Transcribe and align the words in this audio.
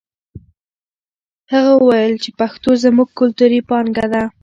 هغه 1.53 1.71
وویل 1.77 2.13
چې 2.23 2.29
پښتو 2.39 2.69
زموږ 2.83 3.09
کلتوري 3.19 3.59
پانګه 3.69 4.05
ده. 4.13 4.23